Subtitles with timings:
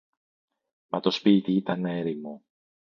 [0.87, 2.43] Μα το σπίτι ήταν έρημο